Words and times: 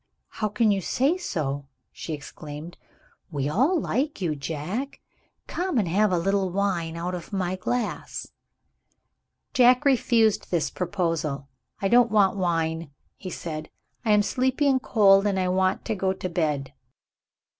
"How 0.29 0.49
can 0.49 0.71
you 0.71 0.81
say 0.81 1.15
so?" 1.15 1.67
she 1.91 2.13
exclaimed. 2.13 2.75
"We 3.29 3.47
all 3.47 3.79
like 3.79 4.19
you, 4.19 4.35
Jack. 4.35 4.99
Come 5.45 5.77
and 5.77 5.87
have 5.87 6.11
a 6.11 6.17
little 6.17 6.49
wine, 6.49 6.97
out 6.97 7.13
of 7.13 7.31
my 7.31 7.55
glass." 7.55 8.25
Jack 9.53 9.85
refused 9.85 10.49
this 10.49 10.71
proposal. 10.71 11.49
"I 11.83 11.87
don't 11.87 12.09
want 12.09 12.35
wine," 12.35 12.89
he 13.15 13.29
said; 13.29 13.69
"I 14.03 14.09
am 14.09 14.23
sleepy 14.23 14.67
and 14.67 14.81
cold 14.81 15.27
I 15.27 15.47
want 15.49 15.85
to 15.85 15.93
go 15.93 16.13
to 16.13 16.29
bed." 16.29 16.73